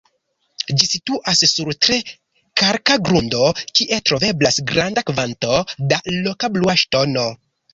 [0.81, 1.97] Ĝi situas sur tre
[2.61, 3.51] kalka grundo,
[3.81, 7.29] kie troveblas granda kvanto da loka "blua ŝtono".